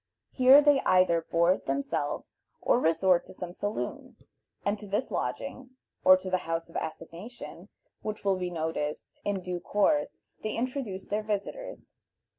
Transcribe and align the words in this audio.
Here 0.31 0.63
they 0.63 0.79
either 0.81 1.21
board 1.29 1.67
themselves 1.67 2.39
or 2.59 2.79
resort 2.79 3.23
to 3.27 3.35
some 3.35 3.53
saloon, 3.53 4.15
and 4.65 4.79
to 4.79 4.87
this 4.87 5.11
lodging, 5.11 5.77
or 6.03 6.17
to 6.17 6.31
the 6.31 6.37
house 6.49 6.71
of 6.71 6.75
assignation, 6.77 7.69
which 8.01 8.25
will 8.25 8.37
be 8.37 8.49
noticed 8.49 9.21
in 9.23 9.41
due 9.41 9.59
course, 9.59 10.21
they 10.41 10.53
introduce 10.53 11.05
their 11.05 11.21
visitors. 11.21 11.93